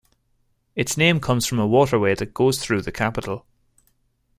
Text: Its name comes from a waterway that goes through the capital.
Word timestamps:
Its 0.75 0.97
name 0.97 1.19
comes 1.19 1.45
from 1.45 1.59
a 1.59 1.67
waterway 1.67 2.15
that 2.15 2.33
goes 2.33 2.57
through 2.59 2.81
the 2.81 2.91
capital. 2.91 3.45